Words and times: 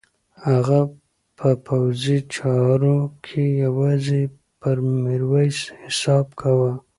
هغه 0.45 0.79
په 1.37 1.49
پوځي 1.67 2.17
چارو 2.35 2.97
کې 3.25 3.41
یوازې 3.65 4.21
پر 4.59 4.75
میرویس 5.03 5.59
حساب 5.81 6.27
کاوه. 6.39 6.73